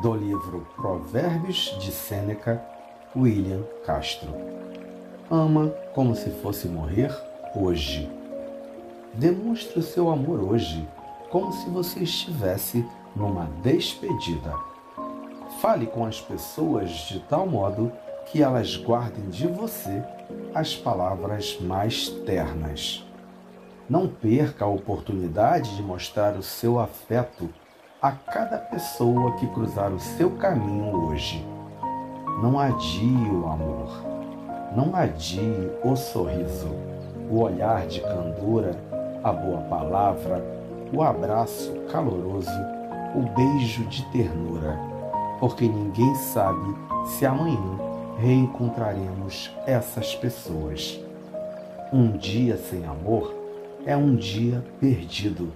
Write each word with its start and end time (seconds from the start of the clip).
do 0.00 0.14
livro 0.14 0.66
Provérbios 0.76 1.76
de 1.78 1.92
Sêneca, 1.92 2.62
William 3.14 3.62
Castro. 3.84 4.30
Ama 5.30 5.68
como 5.94 6.14
se 6.14 6.30
fosse 6.30 6.66
morrer 6.68 7.14
hoje. 7.54 8.10
Demonstre 9.12 9.78
o 9.78 9.82
seu 9.82 10.10
amor 10.10 10.40
hoje, 10.40 10.88
como 11.30 11.52
se 11.52 11.68
você 11.68 12.00
estivesse 12.00 12.82
numa 13.14 13.44
despedida. 13.62 14.54
Fale 15.60 15.86
com 15.86 16.06
as 16.06 16.18
pessoas 16.18 16.90
de 16.90 17.20
tal 17.20 17.46
modo 17.46 17.92
que 18.26 18.42
elas 18.42 18.76
guardem 18.76 19.28
de 19.28 19.46
você 19.46 20.02
as 20.54 20.74
palavras 20.74 21.58
mais 21.60 22.08
ternas. 22.08 23.04
Não 23.88 24.08
perca 24.08 24.64
a 24.64 24.68
oportunidade 24.68 25.76
de 25.76 25.82
mostrar 25.82 26.36
o 26.36 26.42
seu 26.42 26.78
afeto 26.78 27.50
a 28.02 28.12
cada 28.12 28.56
pessoa 28.56 29.32
que 29.32 29.46
cruzar 29.48 29.92
o 29.92 30.00
seu 30.00 30.30
caminho 30.30 30.96
hoje. 30.96 31.46
Não 32.42 32.58
adie 32.58 33.28
o 33.30 33.46
amor, 33.46 33.90
não 34.74 34.96
adie 34.96 35.70
o 35.84 35.94
sorriso, 35.94 36.68
o 37.30 37.40
olhar 37.40 37.86
de 37.86 38.00
candura, 38.00 38.74
a 39.22 39.30
boa 39.30 39.60
palavra, 39.62 40.42
o 40.94 41.02
abraço 41.02 41.70
caloroso, 41.92 42.50
o 43.14 43.20
beijo 43.36 43.84
de 43.84 44.02
ternura, 44.10 44.78
porque 45.38 45.68
ninguém 45.68 46.14
sabe 46.14 46.74
se 47.04 47.26
amanhã 47.26 47.78
reencontraremos 48.18 49.54
essas 49.66 50.14
pessoas. 50.14 50.98
Um 51.92 52.16
dia 52.16 52.56
sem 52.56 52.86
amor 52.86 53.34
é 53.84 53.94
um 53.94 54.16
dia 54.16 54.64
perdido 54.80 55.52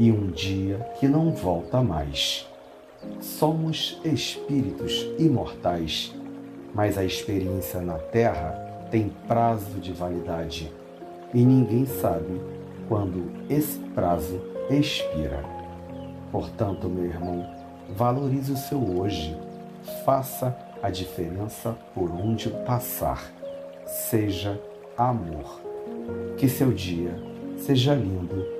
e 0.00 0.10
um 0.10 0.28
dia 0.28 0.78
que 0.98 1.06
não 1.06 1.30
volta 1.30 1.82
mais. 1.82 2.48
Somos 3.20 4.00
espíritos 4.02 5.06
imortais, 5.18 6.14
mas 6.74 6.96
a 6.96 7.04
experiência 7.04 7.82
na 7.82 7.98
Terra 7.98 8.88
tem 8.90 9.10
prazo 9.28 9.78
de 9.78 9.92
validade 9.92 10.72
e 11.34 11.44
ninguém 11.44 11.84
sabe 11.84 12.40
quando 12.88 13.30
esse 13.50 13.78
prazo 13.94 14.40
expira. 14.70 15.44
Portanto, 16.32 16.88
meu 16.88 17.04
irmão, 17.04 17.46
valorize 17.90 18.50
o 18.52 18.56
seu 18.56 18.82
hoje, 18.98 19.36
faça 20.02 20.56
a 20.82 20.88
diferença 20.88 21.76
por 21.94 22.10
onde 22.10 22.48
passar. 22.64 23.30
Seja 23.84 24.58
amor. 24.96 25.60
Que 26.38 26.48
seu 26.48 26.72
dia 26.72 27.14
seja 27.58 27.94
lindo 27.94 28.59